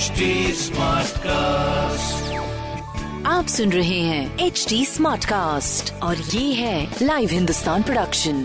[0.00, 0.26] HD
[1.22, 2.36] cast
[3.26, 8.38] आप सुन रहे हैं एच डी स्मार्ट कास्ट और ये है live Hindustan production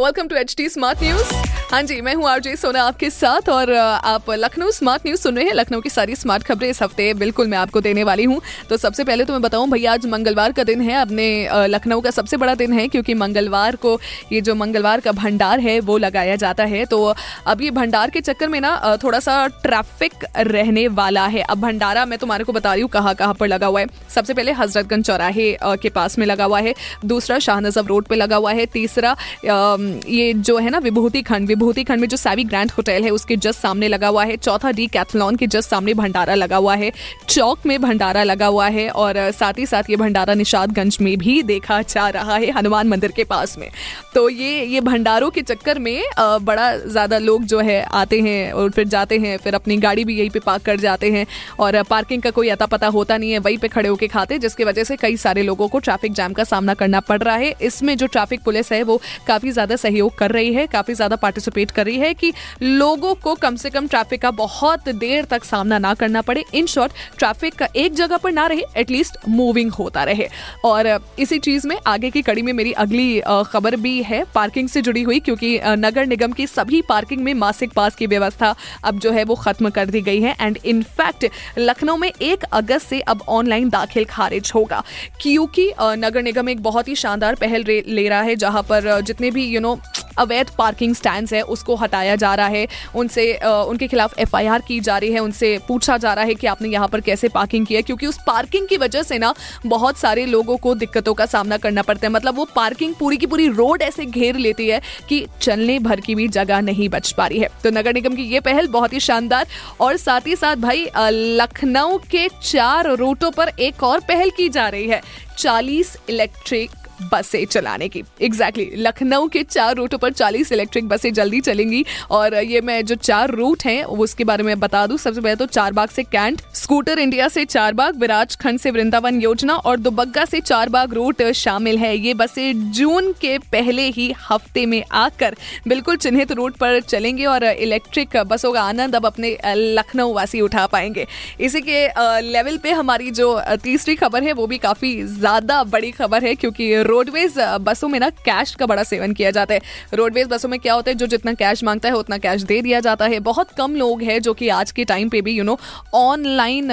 [0.00, 1.32] welcome to H D smart news
[1.72, 5.44] हाँ जी, मैं हूँ आरजे सोना आपके साथ और आप लखनऊ स्मार्ट न्यूज़ सुन रहे
[5.44, 8.76] हैं लखनऊ की सारी स्मार्ट खबरें इस हफ़्ते बिल्कुल मैं आपको देने वाली हूँ। तो
[8.76, 12.36] सबसे पहले तो मैं बताऊँ, भैया आज मंगलवार का दिन है अपने लखनऊ का सबसे
[12.36, 13.98] बड़ा दिन है क्योंकि मंगलवार को
[14.32, 17.14] ये जो मंगलवार का भंडार है वो लगाया जाता है। तो
[17.46, 22.04] अब ये भंडार के चक्कर में ना थोड़ा सा ट्रैफ़िक रहने वाला है। अब भंडारा
[22.04, 25.06] मैं तुम्हारे को बता रही हूँ कहाँ कहाँ पर लगा हुआ है। सबसे पहले हजरतगंज
[25.06, 26.74] चौराहे के पास में लगा हुआ है।
[27.06, 31.82] दूसरा शाहनजब रोड पर लगा हुआ है। तीसरा ये जो है ना विभूति खंड विभूति
[31.84, 34.86] खंड में जो सैवी ग्रैंड होटल है, उसके जस्ट सामने लगा हुआ है। चौथा डी
[34.88, 36.90] कैथलॉन के जस्ट सामने भंडारा लगा हुआ है।
[37.28, 41.42] चौक में भंडारा लगा हुआ है और साथ ही साथ ये भंडारा निषादगंज में भी
[41.44, 43.68] देखा जा रहा है, हनुमान मंदिर के पास में।
[44.14, 48.70] तो ये ये भंडारों के चक्कर में बड़ा ज़्यादा लोग जो है, आते हैं और
[48.70, 51.26] फिर जाते हैं, फिर अपनी गाड़ी भी यहीं पे पार्क कर जाते हैं
[51.60, 54.64] और पार्किंग का कोई अता पता होता नहीं है, वहीं पे खड़े होकर खाते जिसकी
[54.64, 57.96] वजह से कई सारे लोगों को ट्रैफ़िक जैम का सामना करना पड़ रहा है। इसमें
[57.96, 61.84] जो ट्रैफ़िक पुलिस है, वो काफ़ी ज़्यादा सहयोग कर रही है, काफ़ी ज़्यादा पार्टिसिपेट कर
[61.86, 65.92] रही है कि लोगों को कम से कम ट्रैफ़िक का बहुत देर तक सामना ना
[65.94, 70.28] करना पड़े। इन शॉर्ट ट्रैफ़िक का एक जगह पर ना रहे एटलीस्ट मूविंग होता रहे।
[70.64, 70.88] और
[71.18, 75.02] इसी चीज़ में आगे की कड़ी में मेरी अगली खबर भी है पार्किंग से जुड़ी
[75.02, 78.54] हुई, क्योंकि नगर निगम की सभी पार्किंग में मासिक पास की व्यवस्था
[78.84, 81.26] अब जो है वो खत्म कर दी गई है। एंड इनफैक्ट
[81.58, 84.82] लखनऊ में एक अगस्त से अब ऑनलाइन दाखिल खारिज होगा।
[85.20, 89.46] क्योंकि नगर निगम एक बहुत ही शानदार पहल ले रहा है, जहाँ पर जितने भी
[89.46, 89.74] यू नो
[90.18, 94.96] अवैध पार्किंग स्टैंड है, उसको हटाया जा रहा है। उनसे उनके खिलाफ एफआईआर की जा
[94.98, 97.82] रही है, उनसे पूछा जा रहा है कि आपने यहाँ पर कैसे पार्किंग की है,
[97.82, 99.34] क्योंकि उस पार्किंग की वजह से ना
[99.66, 103.26] बहुत सारे लोगों को दिक्कतों का सामना करना पड़ता है। मतलब वो पार्किंग पूरी की
[103.26, 107.26] पूरी रोड ऐसे घेर लेती है कि चलने भर की भी जगह नहीं बच पा
[107.26, 109.46] रही है। तो नगर निगम की ये पहल बहुत ही शानदार
[109.80, 114.68] और साथ ही साथ भाई लखनऊ के चार रूटों पर एक और पहल की जा
[114.68, 115.00] रही है।
[115.38, 116.70] चालीस इलेक्ट्रिक
[117.02, 118.86] बसें चलाने की। Exactly exactly.
[118.86, 123.30] लखनऊ के चार रूटों पर 40 इलेक्ट्रिक बसें जल्दी चलेंगी और ये मैं जो चार
[123.32, 127.28] रूट हैं उसके बारे में बता दूँ। सबसे पहले तो चारबाग से कैंट, स्कूटर इंडिया
[127.28, 132.14] से चारबाग विराज खंड से वृंदावन योजना और दुबग्गा से चारबाग रूट शामिल है। ये
[132.14, 135.36] बसें जून के पहले ही हफ़्ते में आकर
[135.68, 140.66] बिल्कुल चिन्हित रूट पर चलेंगे और इलेक्ट्रिक बसों का आनंद अब अपने लखनऊ वासी उठा
[140.68, 141.06] पाएँगे।
[141.40, 141.86] इसी के
[142.22, 146.82] लेवल पे हमारी जो तीसरी खबर है, वो भी काफ़ी ज़्यादा बड़ी खबर है क्योंकि
[146.92, 149.60] रोडवेज़ बसों में ना कैश का बड़ा सेवन किया जाता है।
[149.94, 152.80] रोडवेज़ बसों में क्या होता है, जो जितना कैश माँगता है, उतना कैश दे दिया
[152.80, 155.58] जाता है। बहुत कम लोग हैं जो कि आज के टाइम पे भी यू नो
[155.94, 156.68] ऑनलाइन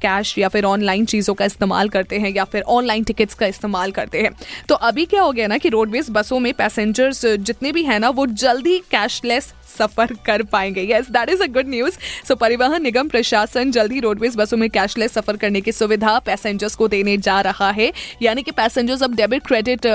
[0.00, 3.92] कैश या फिर ऑनलाइन चीज़ों का इस्तेमाल करते हैं या फिर ऑनलाइन टिकट्स का इस्तेमाल
[3.92, 4.30] करते हैं।
[4.68, 8.08] तो अभी क्या हो गया ना कि रोडवेज़ बसों में पैसेंजर्स जितने भी हैं ना,
[8.10, 13.08] वो जल्दी कैशलेस सफ़र कर पाएँगे। Yes that is a good news so परिवहन निगम
[13.08, 17.70] प्रशासन जल्दी रोडवेज़ बसों में कैशलेस सफ़र करने की सुविधा पैसेंजर्स को देने जा रहा
[17.70, 19.86] है। यानी कि पैसेंजर्स अब डेबिट क्रेडिट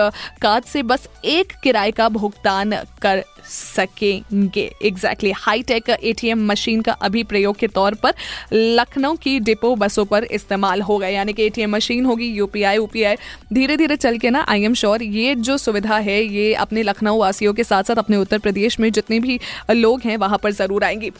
[0.41, 7.23] कार्ड से बस एक किराए का भुगतान कर सकेंगे। एग्जैक्टली हाईटेक एटीएम मशीन का अभी
[7.23, 8.13] प्रयोग के तौर पर
[8.53, 13.15] लखनऊ की डिपो बसों पर इस्तेमाल होगा यानी कि एटीएम मशीन होगी यूपीआई यूपीआई
[13.53, 17.19] धीरे धीरे चल के ना आई एम श्योर ये जो सुविधा है, ये अपने लखनऊ
[17.19, 19.39] वासियों के साथ साथ अपने उत्तर प्रदेश में जितने भी
[19.73, 21.11] लोग हैं, वहाँ पर ज़रूर आएँगी।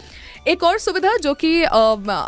[0.47, 1.64] एक और सुविधा जो कि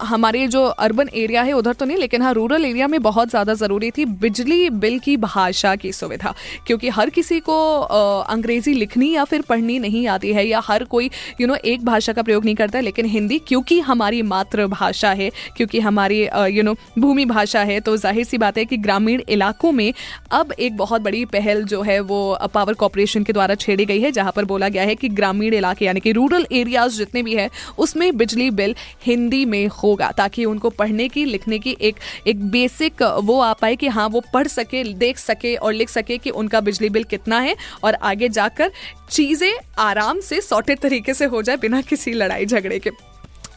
[0.06, 3.54] हमारे जो अर्बन एरिया है, उधर तो नहीं, लेकिन हाँ रूरल एरिया में बहुत ज़्यादा
[3.54, 6.34] ज़रूरी थी बिजली बिल की भाषा की सुविधा,
[6.68, 11.10] क्योंकि हर किसी को अंग्रेज़ी लिखनी या फिर पढ़नी नहीं आती है, या हर कोई
[11.42, 15.30] यू नो एक भाषा का प्रयोग नहीं करता है, लेकिन हिंदी क्योंकि हमारी मातृभाषा है,
[15.58, 19.72] क्योंकि हमारी यू नो भूमि भाषा है तो ज़ाहिर सी बात है कि ग्रामीण इलाकों
[19.72, 19.94] में
[20.34, 24.12] अब एक बहुत बड़ी पहल जो है, वो पावर कॉरपोरेशन के द्वारा छेड़ी गई है,
[24.12, 27.50] जहाँ पर बोला गया है कि ग्रामीण इलाके, यानी कि रूरल एरियाज़ जितने भी है,
[27.78, 31.96] उसमें बिजली बिल हिंदी में होगा, ताकि उनको पढ़ने की, लिखने की एक
[32.28, 36.18] एक बेसिक वो आ पाए कि हाँ वो पढ़ सके, देख सके और लिख सके
[36.18, 38.72] कि उनका बिजली बिल कितना है और आगे जाकर
[39.10, 42.92] चीज़ें आराम से सॉर्टेड तरीके से हो जाए बिना किसी लड़ाई झगड़े के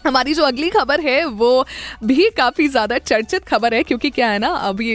[0.07, 1.67] हमारी जो अगली खबर है, वो
[2.05, 4.95] भी काफ़ी ज़्यादा चर्चित खबर है, क्योंकि क्या है ना अभी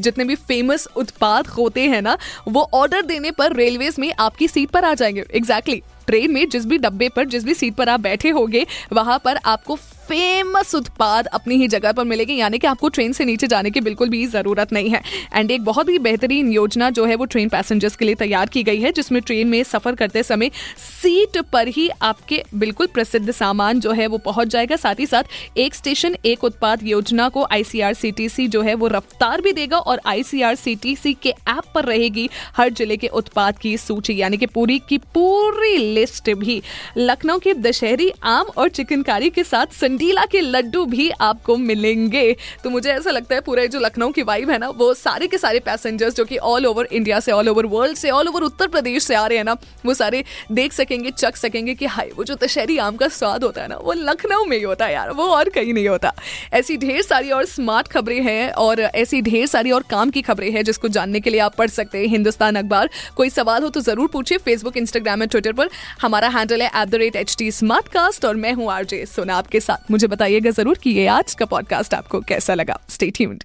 [0.00, 2.16] जितने भी फ़ेमस उत्पाद होते हैं ना,
[2.48, 5.93] वो ऑर्डर देने पर रेलवेज में आपकी सीट पर आ जाएँगे एग्जैक्टली exactly.
[6.06, 9.36] ट्रेन में जिस भी डब्बे पर, जिस भी सीट पर आप बैठे होगे, वहाँ पर
[9.36, 9.78] आपको
[10.08, 13.80] फ़ेमस उत्पाद अपनी ही जगह पर मिलेगी, यानी कि आपको ट्रेन से नीचे जाने की
[13.82, 15.02] बिल्कुल भी ज़रूरत नहीं है।
[15.34, 18.62] एंड एक बहुत ही बेहतरीन योजना जो है वो ट्रेन पैसेंजर्स के लिए तैयार की
[18.62, 23.80] गई है, जिसमें ट्रेन में सफ़र करते समय सीट पर ही आपके बिल्कुल प्रसिद्ध सामान
[23.80, 28.46] जो है वो पहुँच जाएगा। साथ ही साथ एक स्टेशन एक उत्पाद योजना को आईसीआरसीटीसी
[28.48, 33.08] जो है वो रफ्तार भी देगा और आईसीआरसीटीसी के ऐप पर रहेगी हर ज़िले के
[33.08, 36.60] उत्पाद की सूची, यानी कि पूरी की पूरी लिस्ट भी।
[36.98, 42.24] लखनऊ के दशहरी आम और चिकनकारी के साथ मंडीला के लड्डू भी आपको मिलेंगे।
[42.64, 45.38] तो मुझे ऐसा लगता है पूरे जो लखनऊ की वाइब है ना, वो सारे के
[45.38, 48.68] सारे पैसेंजर्स जो कि ऑल ओवर इंडिया से ऑल ओवर वर्ल्ड से ऑल ओवर उत्तर
[48.68, 49.56] प्रदेश से आ रहे हैं ना,
[49.86, 53.62] वो सारे देख सकेंगे, चख सकेंगे कि हाय, वो जो दशहरी आम का स्वाद होता
[53.62, 56.12] है ना, वो लखनऊ में ही होता है यार, वो और कहीं नहीं होता।
[56.52, 60.50] ऐसी ढेर सारी और स्मार्ट खबरें हैं और ऐसी ढेर सारी और काम की खबरें
[60.50, 63.80] हैं जिसको जानने के लिए आप पढ़ सकते हैं हिंदुस्तान अखबार। कोई सवाल हो तो
[63.82, 65.70] ज़रूर पूछिए फेसबुक इंस्टाग्राम एंड ट्विटर पर।
[66.02, 66.70] हमारा हैंडल है
[67.14, 71.46] एट और मैं हूँ आरजे सोना आपके साथ। मुझे बताइएगा ज़रूर कि ये आज का
[71.46, 73.44] पॉडकास्ट आपको कैसा लगा। स्टे ट्यून्ड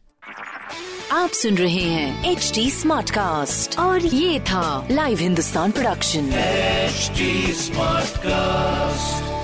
[1.11, 8.17] आप सुन रहे हैं एच डी स्मार्ट कास्ट और ये था live Hindustan production smart
[8.17, 9.38] Smartcast.